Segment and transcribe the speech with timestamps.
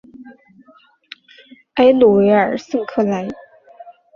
[1.75, 3.27] 埃鲁维尔圣克莱。